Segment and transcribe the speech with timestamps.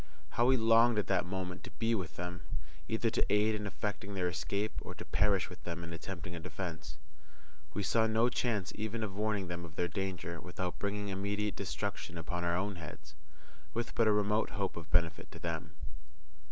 [0.31, 2.41] How we longed at that moment to be with them!
[2.87, 6.39] either to aid in effecting their escape, or to perish with them in attempting a
[6.39, 6.97] defence.
[7.75, 12.17] We saw no chance even of warning them of their danger without bringing immediate destruction
[12.17, 13.13] upon our own heads,
[13.75, 15.69] with but a remote hope of benefit to them.